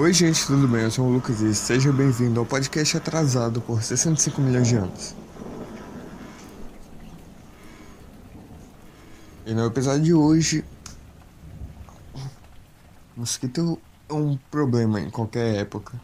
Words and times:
Oi, 0.00 0.12
gente, 0.12 0.46
tudo 0.46 0.68
bem? 0.68 0.82
Eu 0.82 0.92
sou 0.92 1.08
o 1.08 1.10
Lucas 1.12 1.40
e 1.40 1.52
seja 1.52 1.92
bem-vindo 1.92 2.38
ao 2.38 2.46
podcast 2.46 2.96
atrasado 2.96 3.60
por 3.60 3.82
65 3.82 4.40
milhões 4.40 4.68
de 4.68 4.76
anos. 4.76 5.16
E 9.44 9.52
no 9.52 9.66
episódio 9.66 10.04
de 10.04 10.14
hoje, 10.14 10.64
mosquito 13.16 13.76
é 14.08 14.12
um 14.14 14.38
problema 14.52 15.00
em 15.00 15.10
qualquer 15.10 15.56
época. 15.56 16.00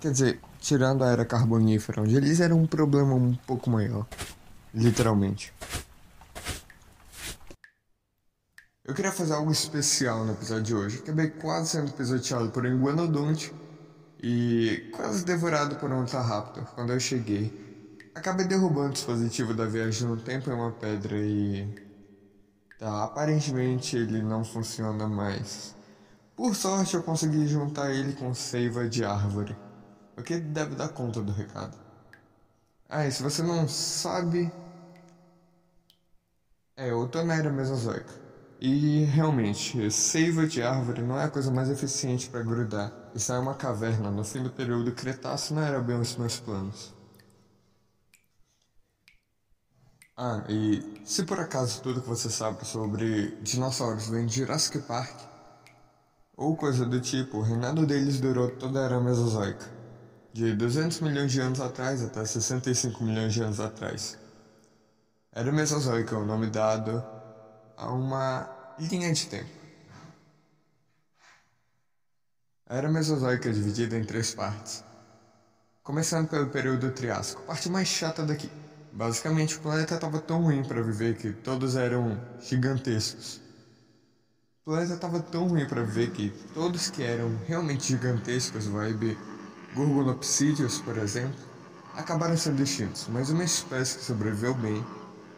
Quer 0.00 0.12
dizer, 0.12 0.40
tirando 0.60 1.02
a 1.02 1.08
era 1.08 1.24
carbonífera, 1.24 2.02
onde 2.02 2.14
eles 2.14 2.38
eram 2.38 2.62
um 2.62 2.68
problema 2.68 3.12
um 3.12 3.34
pouco 3.48 3.68
maior, 3.68 4.06
literalmente. 4.72 5.52
Eu 8.90 8.94
queria 8.94 9.12
fazer 9.12 9.34
algo 9.34 9.52
especial 9.52 10.24
no 10.24 10.32
episódio 10.32 10.64
de 10.64 10.74
hoje. 10.74 10.98
Acabei 10.98 11.30
quase 11.30 11.68
sendo 11.68 11.92
pisoteado 11.92 12.50
por 12.50 12.66
um 12.66 12.74
iguanodonte 12.74 13.54
e 14.20 14.90
quase 14.96 15.24
devorado 15.24 15.76
por 15.76 15.92
um 15.92 16.00
Ultraraptor 16.00 16.64
quando 16.74 16.92
eu 16.92 16.98
cheguei. 16.98 18.02
Acabei 18.12 18.48
derrubando 18.48 18.88
o 18.88 18.92
dispositivo 18.92 19.54
da 19.54 19.64
viagem 19.64 20.08
no 20.08 20.16
tempo 20.16 20.50
em 20.50 20.54
uma 20.54 20.72
pedra 20.72 21.16
e. 21.16 21.72
Tá, 22.80 23.04
aparentemente 23.04 23.96
ele 23.96 24.22
não 24.22 24.44
funciona 24.44 25.06
mais. 25.06 25.72
Por 26.34 26.56
sorte 26.56 26.96
eu 26.96 27.04
consegui 27.04 27.46
juntar 27.46 27.92
ele 27.92 28.14
com 28.14 28.34
seiva 28.34 28.88
de 28.88 29.04
árvore, 29.04 29.56
o 30.18 30.22
que 30.24 30.36
deve 30.36 30.74
dar 30.74 30.88
conta 30.88 31.22
do 31.22 31.30
recado. 31.30 31.78
Ah, 32.88 33.06
e 33.06 33.12
se 33.12 33.22
você 33.22 33.40
não 33.40 33.68
sabe. 33.68 34.50
É, 36.76 36.90
eu 36.90 37.06
tô 37.06 37.22
na 37.22 37.36
era 37.36 37.52
mesozoica. 37.52 38.19
E 38.60 39.04
realmente, 39.06 39.90
seiva 39.90 40.46
de 40.46 40.62
árvore 40.62 41.02
não 41.02 41.18
é 41.18 41.24
a 41.24 41.30
coisa 41.30 41.50
mais 41.50 41.70
eficiente 41.70 42.28
para 42.28 42.42
grudar. 42.42 42.92
Isso 43.14 43.32
é 43.32 43.38
uma 43.38 43.54
caverna 43.54 44.10
no 44.10 44.22
fim 44.22 44.42
do 44.42 44.50
período 44.50 44.92
Cretáceo 44.92 45.54
não 45.56 45.62
era 45.62 45.80
bem 45.80 45.98
os 45.98 46.14
meus 46.16 46.38
planos. 46.38 46.94
Ah, 50.16 50.44
e 50.48 51.00
se 51.04 51.24
por 51.24 51.40
acaso 51.40 51.80
tudo 51.80 52.02
que 52.02 52.08
você 52.08 52.28
sabe 52.28 52.66
sobre 52.66 53.30
dinossauros 53.42 54.08
vem 54.08 54.26
de 54.26 54.40
Jurassic 54.40 54.80
Park, 54.80 55.18
ou 56.36 56.54
coisa 56.54 56.84
do 56.84 57.00
tipo, 57.00 57.38
o 57.38 57.42
reinado 57.42 57.86
deles 57.86 58.20
durou 58.20 58.50
toda 58.50 58.80
a 58.80 58.84
era 58.84 59.00
mesozoica, 59.00 59.66
de 60.34 60.54
200 60.54 61.00
milhões 61.00 61.32
de 61.32 61.40
anos 61.40 61.60
atrás 61.60 62.02
até 62.04 62.22
65 62.24 63.02
milhões 63.02 63.32
de 63.32 63.42
anos 63.42 63.58
atrás. 63.58 64.18
Era 65.32 65.50
Mesozoica 65.50 66.18
o 66.18 66.26
nome 66.26 66.48
dado 66.48 67.19
a 67.80 67.90
uma 67.90 68.48
linha 68.78 69.10
de 69.12 69.26
tempo. 69.26 69.48
A 72.68 72.76
era 72.76 72.90
Mesozoica 72.90 73.48
é 73.48 73.52
dividida 73.52 73.96
em 73.96 74.04
três 74.04 74.34
partes. 74.34 74.84
Começando 75.82 76.28
pelo 76.28 76.48
período 76.50 76.92
Triássico, 76.92 77.42
parte 77.42 77.70
mais 77.70 77.88
chata 77.88 78.24
daqui. 78.24 78.50
Basicamente, 78.92 79.56
o 79.56 79.60
planeta 79.60 79.94
estava 79.94 80.20
tão 80.20 80.42
ruim 80.42 80.62
para 80.62 80.82
viver 80.82 81.16
que 81.16 81.32
todos 81.32 81.74
eram 81.74 82.20
gigantescos. 82.40 83.40
O 84.60 84.70
planeta 84.70 84.94
estava 84.94 85.20
tão 85.20 85.48
ruim 85.48 85.66
para 85.66 85.82
viver 85.82 86.10
que 86.10 86.30
todos 86.52 86.90
que 86.90 87.02
eram 87.02 87.34
realmente 87.46 87.88
gigantescos, 87.88 88.66
vibe 88.66 89.18
Gorgonopsídeos, 89.74 90.78
por 90.80 90.98
exemplo, 90.98 91.40
acabaram 91.94 92.36
sendo 92.36 92.62
extintos, 92.62 93.08
mas 93.08 93.30
uma 93.30 93.44
espécie 93.44 93.98
que 93.98 94.04
sobreviveu 94.04 94.54
bem 94.54 94.84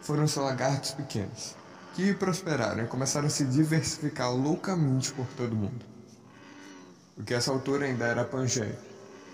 foram 0.01 0.25
os 0.25 0.35
lagartos 0.35 0.91
pequenos 0.91 1.62
que 1.95 2.15
prosperaram 2.15 2.85
e 2.85 2.87
começaram 2.87 3.27
a 3.27 3.31
se 3.31 3.45
diversificar 3.45 4.35
loucamente 4.35 5.13
por 5.13 5.27
todo 5.37 5.53
o 5.53 5.57
mundo. 5.57 5.85
O 7.17 7.23
que 7.23 7.35
essa 7.35 7.51
altura 7.51 7.87
ainda 7.87 8.07
era 8.07 8.25
Pangeia. 8.25 8.79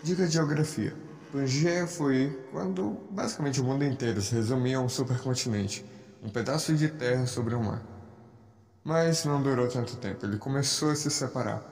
Dica 0.03 0.27
de 0.27 0.33
geografia. 0.33 0.95
Pangeia 1.33 1.87
foi 1.87 2.37
quando 2.51 2.99
basicamente 3.11 3.61
o 3.61 3.65
mundo 3.65 3.85
inteiro 3.85 4.21
se 4.21 4.35
resumia 4.35 4.79
a 4.79 4.81
um 4.81 4.89
supercontinente, 4.89 5.85
um 6.23 6.29
pedaço 6.29 6.75
de 6.75 6.89
terra 6.89 7.27
sobre 7.27 7.55
o 7.55 7.63
mar. 7.63 7.83
Mas 8.83 9.25
não 9.25 9.43
durou 9.43 9.69
tanto 9.69 9.97
tempo, 9.97 10.25
ele 10.25 10.39
começou 10.39 10.91
a 10.91 10.97
se 10.97 11.11
separar. 11.11 11.63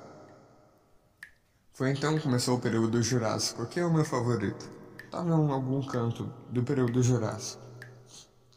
Foi 1.73 1.91
então 1.91 2.15
que 2.17 2.23
começou 2.23 2.57
o 2.57 2.61
período 2.61 3.03
Jurássico, 3.03 3.67
que 3.67 3.81
é 3.81 3.85
o 3.85 3.93
meu 3.93 4.05
favorito. 4.05 4.71
Estava 5.05 5.29
em 5.29 5.51
algum 5.51 5.83
canto 5.87 6.33
do 6.51 6.63
período 6.63 7.03
Jurássico. 7.03 7.63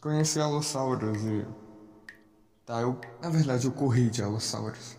Conheci 0.00 0.40
Allosaurus 0.40 1.22
e 1.22 1.46
Tá, 2.70 2.82
eu, 2.82 2.96
na 3.20 3.28
verdade, 3.28 3.66
eu 3.66 3.72
corri 3.72 4.08
de 4.10 4.22
Allosaurus. 4.22 4.96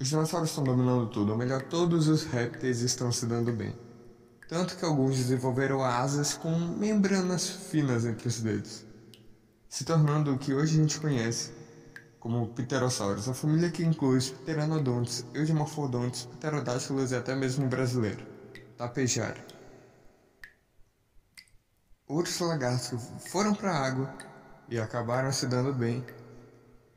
Os 0.00 0.08
dinossauros 0.08 0.48
estão 0.48 0.64
dominando 0.64 1.10
tudo, 1.10 1.32
ou 1.32 1.36
melhor, 1.36 1.60
todos 1.60 2.08
os 2.08 2.24
répteis 2.24 2.80
estão 2.80 3.12
se 3.12 3.26
dando 3.26 3.52
bem. 3.52 3.78
Tanto 4.48 4.74
que 4.74 4.82
alguns 4.82 5.18
desenvolveram 5.18 5.84
asas 5.84 6.32
com 6.32 6.58
membranas 6.58 7.46
finas 7.46 8.06
entre 8.06 8.26
os 8.26 8.40
dedos, 8.40 8.86
se 9.68 9.84
tornando 9.84 10.32
o 10.32 10.38
que 10.38 10.54
hoje 10.54 10.78
a 10.78 10.82
gente 10.82 10.98
conhece 10.98 11.52
como 12.18 12.48
Pterossauros, 12.48 13.28
a 13.28 13.34
família 13.34 13.70
que 13.70 13.84
inclui 13.84 14.16
os 14.16 14.30
Pteranodontes, 14.30 15.26
Eudimorphodontes, 15.34 16.24
Pterodáctilos 16.24 17.10
e 17.10 17.16
até 17.16 17.34
mesmo 17.34 17.66
o 17.66 17.68
brasileiro, 17.68 18.26
Tapejara. 18.78 19.44
Outros 22.08 22.38
lagartos 22.40 22.98
foram 23.28 23.54
para 23.54 23.72
a 23.72 23.86
água 23.86 24.10
e 24.70 24.78
acabaram 24.78 25.30
se 25.30 25.46
dando 25.46 25.74
bem 25.74 26.02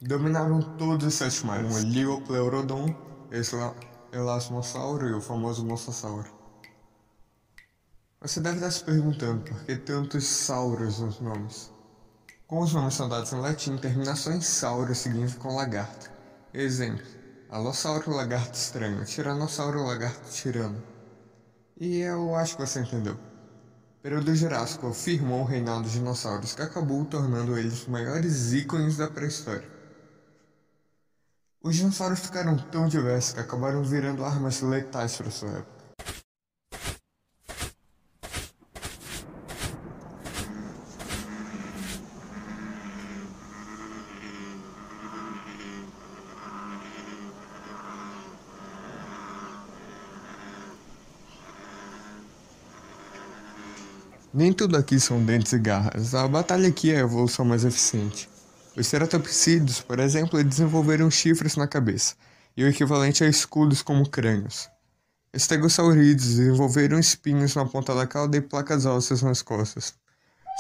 Dominaram 0.02 0.62
todos 0.78 1.08
os 1.08 1.14
sete 1.14 1.46
mares, 1.46 1.68
como 1.68 1.92
Liopleurodon, 1.92 2.96
Elasmossauro 4.14 5.10
e 5.10 5.14
o 5.14 5.20
famoso 5.20 5.66
Mosasauro. 5.66 6.32
Você 8.22 8.40
deve 8.40 8.56
estar 8.56 8.72
se 8.72 8.82
perguntando 8.82 9.44
por 9.44 9.62
que 9.66 9.76
tantos 9.76 10.24
sauros 10.26 11.00
nos 11.00 11.20
nomes. 11.20 11.74
Com 12.48 12.62
os 12.62 12.74
nomes 12.74 12.94
são 12.94 13.10
dados 13.10 13.34
em 13.34 13.42
latim, 13.42 13.76
terminações 13.76 14.46
sauro 14.46 14.96
significam 14.96 15.54
lagarto. 15.54 16.10
Exemplo: 16.54 17.06
Alossauro, 17.50 18.10
lagarto 18.16 18.58
estranho, 18.58 19.04
Tiranossauro, 19.04 19.84
lagarto 19.84 20.32
tirano. 20.32 20.82
E 21.78 21.98
eu 21.98 22.36
acho 22.36 22.56
que 22.56 22.66
você 22.66 22.80
entendeu. 22.80 23.20
Período 24.02 24.34
Jurássico 24.34 24.94
firmou 24.94 25.42
o 25.42 25.46
reinado 25.46 25.84
dos 25.84 25.92
dinossauros, 25.92 26.56
que 26.56 26.62
acabou 26.62 27.04
tornando 27.04 27.58
eles 27.58 27.82
os 27.82 27.88
maiores 27.88 28.54
ícones 28.54 28.96
da 28.96 29.10
pré-história. 29.10 29.79
Os 31.62 31.76
dinossauros 31.76 32.20
ficaram 32.22 32.58
tão 32.58 32.88
diversos 32.88 33.34
que 33.34 33.42
acabaram 33.42 33.84
virando 33.84 34.24
armas 34.24 34.62
letais 34.62 35.18
para 35.18 35.30
sua 35.30 35.50
época. 35.50 35.80
Nem 54.34 54.54
tudo 54.54 54.78
aqui 54.78 54.98
são 54.98 55.22
dentes 55.22 55.52
e 55.52 55.60
garras, 55.60 56.16
a 56.16 56.26
batalha 56.26 56.70
aqui 56.70 56.92
é 56.92 56.98
a 56.98 57.00
evolução 57.00 57.44
mais 57.44 57.66
eficiente. 57.66 58.30
Os 58.76 58.88
ceratopsídeos, 58.88 59.82
por 59.82 60.00
exemplo, 60.00 60.44
desenvolveram 60.44 61.10
chifres 61.10 61.56
na 61.56 61.68
cabeça, 61.68 62.16
e 62.56 62.64
o 62.64 62.68
equivalente 62.68 63.24
a 63.24 63.28
escudos 63.28 63.82
como 63.82 64.08
crânios. 64.10 64.70
Os 65.34 65.48
tegosaurídeos 65.48 66.36
desenvolveram 66.36 67.00
espinhos 67.00 67.56
na 67.56 67.66
ponta 67.66 67.94
da 67.94 68.08
cauda 68.08 68.38
e 68.38 68.42
placas 68.42 68.86
ósseas 68.86 69.22
nas 69.22 69.42
costas. 69.42 69.94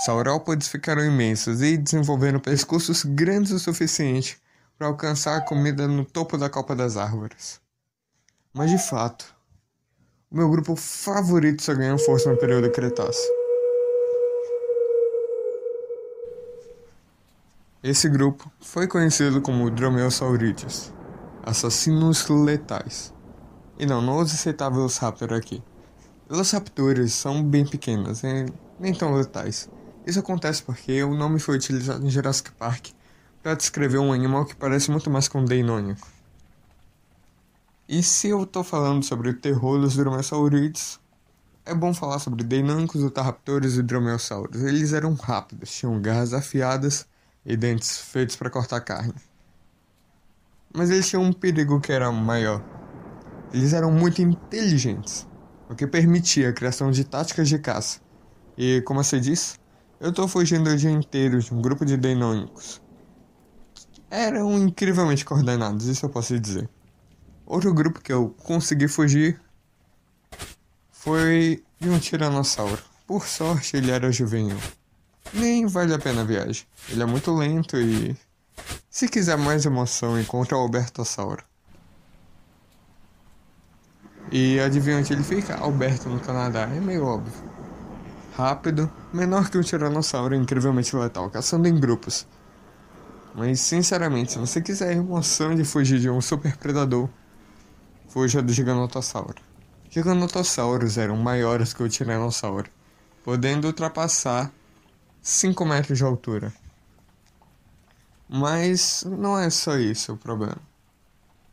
Saurópodes 0.05 0.67
ficaram 0.67 1.03
imensos 1.03 1.61
e 1.61 1.75
desenvolveram 1.77 2.39
pescoços 2.39 3.03
grandes 3.03 3.51
o 3.51 3.59
suficiente 3.59 4.39
para 4.77 4.87
alcançar 4.87 5.37
a 5.37 5.41
comida 5.41 5.87
no 5.87 6.05
topo 6.05 6.37
da 6.37 6.49
copa 6.49 6.75
das 6.75 6.97
árvores. 6.97 7.59
Mas 8.53 8.71
de 8.71 8.77
fato, 8.77 9.35
o 10.31 10.37
meu 10.37 10.49
grupo 10.49 10.75
favorito 10.75 11.61
só 11.61 11.73
ganhou 11.73 11.97
força 11.97 12.31
no 12.31 12.37
período 12.37 12.71
Cretáceo. 12.71 13.38
Esse 17.81 18.09
grupo 18.09 18.51
foi 18.59 18.87
conhecido 18.87 19.41
como 19.41 19.71
Dromaeosauridae, 19.71 20.67
assassinos 21.41 22.27
letais. 22.27 23.13
E 23.77 23.85
não, 23.85 24.01
não 24.01 24.15
vou 24.15 24.23
aceitar 24.23 24.69
Velociraptor 24.69 25.31
aqui. 25.31 25.63
Velociraptors 26.29 27.13
são 27.13 27.41
bem 27.41 27.65
pequenas 27.65 28.21
e 28.21 28.47
nem 28.77 28.93
tão 28.93 29.13
letais. 29.13 29.69
Isso 30.05 30.19
acontece 30.19 30.61
porque 30.61 31.01
o 31.03 31.15
nome 31.15 31.39
foi 31.39 31.55
utilizado 31.55 32.05
em 32.05 32.09
Jurassic 32.09 32.51
Park 32.51 32.87
para 33.41 33.55
descrever 33.55 33.99
um 33.99 34.11
animal 34.11 34.43
que 34.43 34.57
parece 34.57 34.91
muito 34.91 35.09
mais 35.09 35.29
com 35.29 35.39
um 35.39 35.45
deinônico. 35.45 36.05
E 37.87 38.03
se 38.03 38.27
eu 38.27 38.43
estou 38.43 38.65
falando 38.65 39.03
sobre 39.05 39.29
o 39.29 39.33
terror 39.33 39.79
dos 39.79 39.95
dromaeosaurides, 39.95 40.99
é 41.65 41.73
bom 41.73 41.93
falar 41.93 42.19
sobre 42.19 42.43
deinônicos, 42.43 43.01
otaraptores 43.01 43.77
e 43.77 43.81
dromaeosauros. 43.81 44.63
Eles 44.63 44.91
eram 44.91 45.13
rápidos, 45.13 45.71
tinham 45.71 46.01
garras 46.01 46.33
afiadas 46.33 47.07
e 47.45 47.55
dentes 47.55 47.97
feitos 47.97 48.35
para 48.35 48.49
cortar 48.49 48.81
carne. 48.81 49.13
Mas 50.73 50.89
eles 50.89 51.09
tinham 51.09 51.23
um 51.23 51.33
perigo 51.33 51.79
que 51.79 51.91
era 51.91 52.11
maior. 52.11 52.63
Eles 53.53 53.73
eram 53.73 53.91
muito 53.91 54.21
inteligentes, 54.21 55.27
o 55.69 55.75
que 55.75 55.87
permitia 55.87 56.49
a 56.49 56.53
criação 56.53 56.91
de 56.91 57.03
táticas 57.03 57.49
de 57.49 57.57
caça. 57.57 57.99
E, 58.57 58.81
como 58.81 59.03
você 59.03 59.19
disse, 59.19 59.57
eu 59.99 60.13
tô 60.13 60.27
fugindo 60.27 60.69
o 60.69 60.77
dia 60.77 60.91
inteiro 60.91 61.39
de 61.39 61.53
um 61.53 61.61
grupo 61.61 61.85
de 61.85 61.97
Deinônicos. 61.97 62.81
Eram 64.09 64.57
incrivelmente 64.57 65.25
coordenados, 65.25 65.87
isso 65.87 66.05
eu 66.05 66.09
posso 66.09 66.39
dizer. 66.39 66.69
Outro 67.45 67.73
grupo 67.73 67.99
que 67.99 68.13
eu 68.13 68.29
consegui 68.43 68.87
fugir 68.87 69.41
foi 70.91 71.63
de 71.79 71.89
um 71.89 71.97
tiranossauro. 71.97 72.81
Por 73.07 73.25
sorte, 73.25 73.75
ele 73.75 73.89
era 73.89 74.11
juvenil. 74.11 74.57
Nem 75.33 75.65
vale 75.67 75.93
a 75.93 75.99
pena 75.99 76.21
a 76.21 76.23
viagem. 76.23 76.65
Ele 76.89 77.03
é 77.03 77.05
muito 77.05 77.33
lento 77.33 77.77
e. 77.77 78.15
Se 78.89 79.07
quiser 79.07 79.37
mais 79.37 79.65
emoção, 79.65 80.19
encontra 80.19 80.57
o 80.57 80.61
Albertossauro. 80.61 81.43
E 84.31 84.59
adivinha 84.59 84.97
onde 84.97 85.13
ele 85.13 85.23
fica? 85.23 85.55
Alberto, 85.55 86.09
no 86.09 86.19
Canadá. 86.19 86.61
É 86.61 86.79
meio 86.79 87.05
óbvio. 87.05 87.33
Rápido, 88.35 88.91
menor 89.13 89.49
que 89.49 89.57
um 89.57 89.61
tiranossauro, 89.61 90.35
incrivelmente 90.35 90.95
letal, 90.95 91.29
caçando 91.29 91.67
em 91.67 91.79
grupos. 91.79 92.27
Mas, 93.35 93.59
sinceramente, 93.59 94.33
se 94.33 94.39
você 94.39 94.61
quiser 94.61 94.93
emoção 94.93 95.55
de 95.55 95.63
fugir 95.63 95.99
de 95.99 96.09
um 96.09 96.21
super 96.21 96.57
predador, 96.57 97.09
fuja 98.07 98.41
do 98.41 98.51
Giganotossauro. 98.51 99.41
Giganotossauros 99.89 100.99
eram 100.99 101.17
maiores 101.17 101.73
que 101.73 101.81
o 101.81 101.89
Tiranossauro, 101.89 102.69
podendo 103.23 103.65
ultrapassar 103.65 104.51
5 105.21 105.65
metros 105.65 105.97
de 105.97 106.03
altura. 106.03 106.53
Mas 108.27 109.03
não 109.05 109.37
é 109.37 109.49
só 109.49 109.77
isso 109.77 110.13
o 110.13 110.17
problema. 110.17 110.61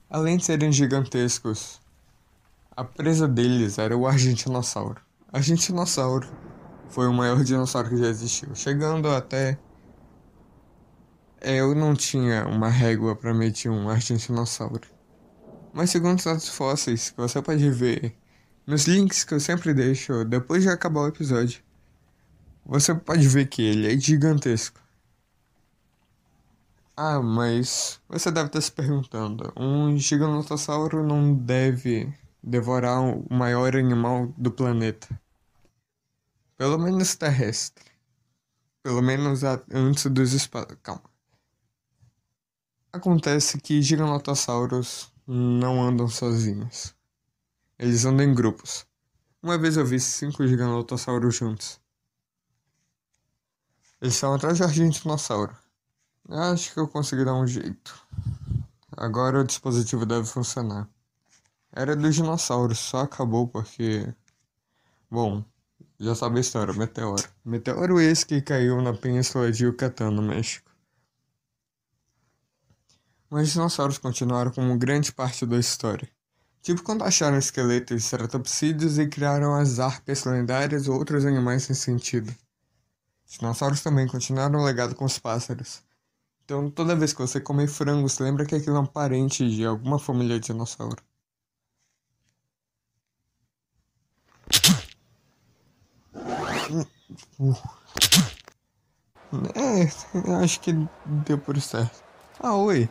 Além 0.08 0.36
de 0.36 0.44
serem 0.44 0.70
gigantescos, 0.70 1.80
a 2.76 2.84
presa 2.84 3.26
deles 3.26 3.78
era 3.78 3.96
o 3.96 4.06
Argentinossauro. 4.06 5.00
Argentinossauro 5.32 6.28
foi 6.88 7.08
o 7.08 7.12
maior 7.12 7.42
dinossauro 7.42 7.88
que 7.88 7.96
já 7.96 8.06
existiu, 8.06 8.54
chegando 8.54 9.08
até. 9.08 9.58
É, 11.40 11.56
eu 11.56 11.74
não 11.74 11.94
tinha 11.94 12.46
uma 12.46 12.68
régua 12.68 13.16
para 13.16 13.34
medir 13.34 13.70
um 13.70 13.88
Argentinossauro. 13.88 14.88
Mas 15.72 15.90
segundo 15.90 16.18
os 16.18 16.24
dados 16.24 16.48
fósseis 16.48 17.10
que 17.10 17.16
você 17.16 17.42
pode 17.42 17.68
ver 17.70 18.16
nos 18.66 18.86
links 18.86 19.24
que 19.24 19.34
eu 19.34 19.40
sempre 19.40 19.72
deixo 19.72 20.24
depois 20.24 20.62
de 20.62 20.68
acabar 20.68 21.02
o 21.02 21.08
episódio, 21.08 21.62
você 22.66 22.92
pode 22.94 23.26
ver 23.28 23.46
que 23.46 23.62
ele 23.62 23.92
é 23.92 23.98
gigantesco. 23.98 24.80
Ah, 26.96 27.20
mas 27.20 28.00
você 28.08 28.30
deve 28.30 28.48
estar 28.48 28.60
se 28.60 28.72
perguntando: 28.72 29.52
um 29.56 29.96
giganotossauro 29.96 31.06
não 31.06 31.32
deve 31.32 32.12
devorar 32.42 33.00
o 33.00 33.24
maior 33.32 33.76
animal 33.76 34.32
do 34.36 34.50
planeta. 34.50 35.08
Pelo 36.56 36.78
menos 36.78 37.14
terrestre. 37.14 37.84
Pelo 38.82 39.02
menos 39.02 39.42
antes 39.44 40.06
dos 40.06 40.32
espaços. 40.32 40.76
Calma. 40.82 41.02
Acontece 42.92 43.60
que 43.60 43.82
giganotossauros 43.82 45.12
não 45.26 45.82
andam 45.82 46.08
sozinhos. 46.08 46.94
Eles 47.78 48.04
andam 48.04 48.24
em 48.24 48.34
grupos. 48.34 48.86
Uma 49.42 49.58
vez 49.58 49.76
eu 49.76 49.84
vi 49.84 50.00
cinco 50.00 50.46
giganotossauros 50.46 51.36
juntos. 51.36 51.78
Eles 54.06 54.14
estão 54.14 54.34
atrás 54.34 54.58
de 54.58 54.62
Argentinossauro. 54.62 55.52
Acho 56.28 56.72
que 56.72 56.78
eu 56.78 56.86
consegui 56.86 57.24
dar 57.24 57.34
um 57.34 57.44
jeito. 57.44 58.00
Agora 58.96 59.40
o 59.40 59.44
dispositivo 59.44 60.06
deve 60.06 60.24
funcionar. 60.24 60.88
Era 61.72 61.96
dos 61.96 62.14
dinossauros, 62.14 62.78
só 62.78 63.00
acabou 63.00 63.48
porque. 63.48 64.14
Bom, 65.10 65.44
já 65.98 66.14
sabe 66.14 66.38
a 66.38 66.40
história, 66.40 66.72
meteoro. 66.72 67.28
Meteoro 67.44 68.00
esse 68.00 68.24
que 68.24 68.40
caiu 68.40 68.80
na 68.80 68.94
península 68.94 69.50
de 69.50 69.64
Yucatán, 69.64 70.12
no 70.12 70.22
México. 70.22 70.70
Mas 73.28 73.48
os 73.48 73.54
dinossauros 73.54 73.98
continuaram 73.98 74.52
como 74.52 74.78
grande 74.78 75.12
parte 75.12 75.44
da 75.44 75.58
história. 75.58 76.08
Tipo 76.62 76.80
quando 76.84 77.02
acharam 77.02 77.38
esqueletos 77.38 78.04
de 78.04 78.08
ceratopsídeos 78.08 79.00
e 79.00 79.08
criaram 79.08 79.56
as 79.56 79.80
árpias 79.80 80.22
lendárias 80.22 80.86
ou 80.86 80.96
outros 80.96 81.24
animais 81.24 81.64
sem 81.64 81.74
sentido. 81.74 82.32
Os 83.26 83.38
dinossauros 83.38 83.82
também 83.82 84.06
continuaram 84.06 84.60
o 84.60 84.64
legado 84.64 84.94
com 84.94 85.04
os 85.04 85.18
pássaros. 85.18 85.82
Então 86.44 86.70
toda 86.70 86.94
vez 86.94 87.12
que 87.12 87.20
você 87.20 87.40
come 87.40 87.66
frango, 87.66 88.08
você 88.08 88.22
lembra 88.22 88.46
que 88.46 88.54
aquilo 88.54 88.76
é 88.76 88.80
um 88.80 88.86
parente 88.86 89.48
de 89.50 89.64
alguma 89.66 89.98
família 89.98 90.38
de 90.38 90.46
dinossauro. 90.46 91.02
É, 99.54 100.42
acho 100.42 100.60
que 100.60 100.72
deu 101.04 101.38
por 101.38 101.60
certo. 101.60 102.02
Ah, 102.40 102.54
oi. 102.54 102.88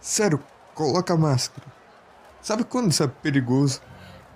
Sério, 0.00 0.42
coloca 0.74 1.14
a 1.14 1.16
máscara. 1.16 1.66
Sabe 2.40 2.64
quando 2.64 2.90
isso 2.90 3.02
é 3.02 3.08
perigoso? 3.08 3.80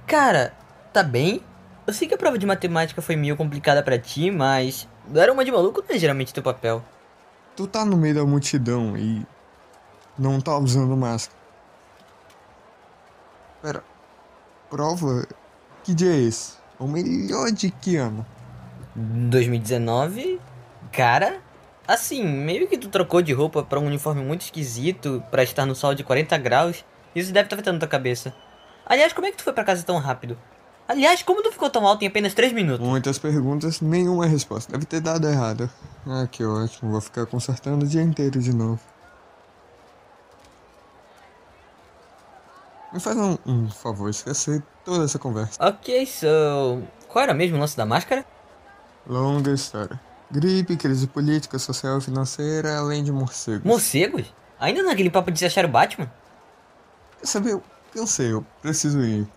Cara, 0.07 0.57
tá 0.93 1.03
bem? 1.03 1.43
Eu 1.87 1.93
sei 1.93 2.07
que 2.07 2.15
a 2.15 2.19
prova 2.19 2.39
de 2.39 2.47
matemática 2.47 3.03
foi 3.03 3.17
meio 3.17 3.37
complicada 3.37 3.83
para 3.83 3.99
ti, 3.99 4.31
mas 4.31 4.89
era 5.15 5.33
uma 5.33 5.45
de 5.45 5.51
maluco 5.51 5.83
não 5.89 5.97
é 5.97 5.99
geralmente 5.99 6.33
teu 6.33 6.43
papel. 6.43 6.85
Tu 7.57 7.67
tá 7.67 7.85
no 7.85 7.97
meio 7.97 8.15
da 8.15 8.25
multidão 8.25 8.97
e 8.97 9.27
não 10.19 10.41
tá 10.41 10.57
usando 10.57 10.97
máscara. 10.97 11.39
Pera, 13.63 13.85
prova? 14.69 15.27
Que 15.83 15.95
dia 15.95 16.13
é 16.13 16.17
esse? 16.17 16.55
O 16.79 16.87
melhor 16.87 17.51
de 17.51 17.71
que 17.71 17.97
ano? 17.97 18.25
2019? 18.95 20.41
Cara, 20.93 21.41
assim, 21.87 22.25
meio 22.25 22.69
que 22.69 22.79
tu 22.79 22.89
trocou 22.89 23.21
de 23.21 23.33
roupa 23.33 23.63
para 23.63 23.79
um 23.79 23.87
uniforme 23.87 24.23
muito 24.23 24.43
esquisito 24.43 25.23
para 25.31 25.43
estar 25.43 25.67
no 25.67 25.75
sol 25.75 25.95
de 25.95 26.05
40 26.05 26.39
graus. 26.39 26.85
Isso 27.15 27.33
deve 27.33 27.47
estar 27.47 27.57
tá 27.57 27.61
afetando 27.61 27.81
tua 27.81 27.89
cabeça. 27.89 28.35
Aliás, 28.87 29.13
como 29.13 29.27
é 29.27 29.31
que 29.31 29.37
tu 29.37 29.45
foi 29.45 29.53
para 29.53 29.65
casa 29.65 29.83
tão 29.83 29.99
rápido? 29.99 30.39
Aliás, 30.91 31.23
como 31.23 31.41
tu 31.41 31.53
ficou 31.53 31.71
tão 31.71 31.87
alto 31.87 32.03
em 32.03 32.09
apenas 32.09 32.35
3 32.35 32.53
minutos? 32.53 32.85
Muitas 32.85 33.17
perguntas, 33.17 33.81
nenhuma 33.81 34.27
resposta. 34.27 34.73
Deve 34.73 34.85
ter 34.85 35.01
dado 35.01 35.25
errado. 35.29 35.71
Ah, 36.05 36.27
que 36.27 36.45
ótimo. 36.45 36.91
Vou 36.91 37.01
ficar 37.01 37.27
consertando 37.27 37.85
o 37.85 37.89
dia 37.89 38.03
inteiro 38.03 38.41
de 38.41 38.53
novo. 38.53 38.81
Me 42.93 42.99
faz 42.99 43.17
um, 43.17 43.39
um 43.47 43.71
favor, 43.71 44.11
esquecer 44.11 44.65
toda 44.85 45.05
essa 45.05 45.17
conversa. 45.17 45.65
Ok, 45.65 46.05
so. 46.07 46.83
Qual 47.07 47.23
era 47.23 47.35
mesmo 47.35 47.57
o 47.57 47.61
lance 47.61 47.77
da 47.77 47.87
máscara? 47.87 48.27
Longa 49.07 49.53
história. 49.53 50.01
Gripe, 50.29 50.77
crise 50.77 51.07
política, 51.07 51.57
social 51.61 51.99
e 51.99 52.01
financeira, 52.01 52.79
além 52.79 53.05
de 53.05 53.13
morcegos. 53.13 53.63
Morcegos? 53.63 54.35
Ainda 54.59 54.83
naquele 54.83 55.09
papo 55.09 55.31
de 55.31 55.39
se 55.39 55.47
achar 55.47 55.65
o 55.65 55.69
Batman? 55.69 56.11
Sabe, 57.23 57.51
eu 57.51 57.63
cansei, 57.95 58.33
eu 58.33 58.45
preciso 58.61 59.01
ir. 59.03 59.29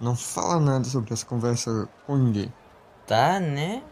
Não 0.00 0.16
fala 0.16 0.58
nada 0.58 0.84
sobre 0.84 1.12
essa 1.12 1.26
conversa 1.26 1.88
com 2.06 2.16
ninguém. 2.16 2.52
Tá, 3.06 3.38
né? 3.38 3.82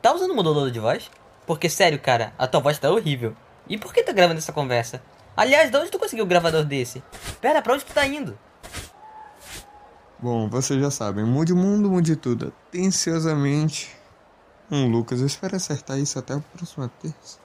Tá 0.00 0.14
usando 0.14 0.34
modulador 0.34 0.70
de 0.70 0.78
voz? 0.78 1.10
Porque, 1.46 1.68
sério, 1.68 1.98
cara, 1.98 2.32
a 2.38 2.46
tua 2.46 2.60
voz 2.60 2.78
tá 2.78 2.90
horrível. 2.90 3.34
E 3.68 3.76
por 3.76 3.92
que 3.92 4.02
tá 4.02 4.12
gravando 4.12 4.38
essa 4.38 4.52
conversa? 4.52 5.02
Aliás, 5.36 5.70
de 5.70 5.76
onde 5.76 5.90
tu 5.90 5.98
conseguiu 5.98 6.24
um 6.24 6.28
gravador 6.28 6.64
desse? 6.64 7.02
Pera, 7.40 7.60
pra 7.60 7.74
onde 7.74 7.84
tu 7.84 7.92
tá 7.92 8.06
indo? 8.06 8.38
Bom, 10.18 10.48
vocês 10.48 10.80
já 10.80 10.90
sabem, 10.90 11.24
mude 11.24 11.52
o 11.52 11.56
mundo, 11.56 11.90
mude 11.90 12.14
tudo. 12.14 12.52
Atenciosamente. 12.68 13.96
Um 14.70 14.88
Lucas, 14.88 15.20
eu 15.20 15.26
espero 15.26 15.56
acertar 15.56 15.98
isso 15.98 16.18
até 16.18 16.34
a 16.34 16.40
próxima 16.40 16.90
terça. 17.00 17.38